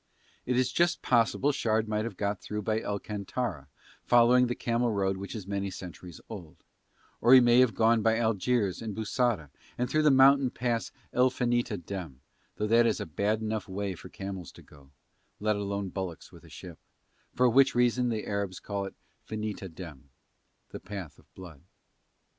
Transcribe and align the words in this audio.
It 0.47 0.57
is 0.57 0.71
just 0.71 1.03
possible 1.03 1.51
Shard 1.51 1.87
might 1.87 2.05
have 2.05 2.17
got 2.17 2.41
through 2.41 2.63
by 2.63 2.81
El 2.81 2.97
Cantara, 2.97 3.67
following 4.03 4.47
the 4.47 4.55
camel 4.55 4.91
road 4.91 5.15
which 5.15 5.35
is 5.35 5.45
many 5.45 5.69
centuries 5.69 6.19
old; 6.27 6.63
or 7.21 7.35
he 7.35 7.39
may 7.39 7.59
have 7.59 7.75
gone 7.75 8.01
by 8.01 8.17
Algiers 8.17 8.81
and 8.81 8.95
Bou 8.95 9.03
Saada 9.05 9.51
and 9.77 9.87
through 9.87 10.01
the 10.01 10.09
mountain 10.09 10.49
pass 10.49 10.91
El 11.13 11.29
Finita 11.29 11.77
Dem, 11.77 12.21
though 12.55 12.65
that 12.65 12.87
is 12.87 12.99
a 12.99 13.05
bad 13.05 13.41
enough 13.41 13.69
way 13.69 13.93
for 13.93 14.09
camels 14.09 14.51
to 14.53 14.63
go 14.63 14.89
(let 15.39 15.55
alone 15.55 15.89
bullocks 15.89 16.31
with 16.31 16.43
a 16.43 16.49
ship) 16.49 16.79
for 17.35 17.47
which 17.47 17.75
reason 17.75 18.09
the 18.09 18.25
Arabs 18.25 18.59
call 18.59 18.85
it 18.85 18.95
Finita 19.23 19.69
Dem 19.69 20.09
the 20.69 20.79
Path 20.79 21.19
of 21.19 21.31
Blood. 21.35 21.61